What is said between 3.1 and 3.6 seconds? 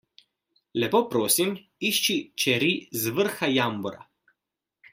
vrha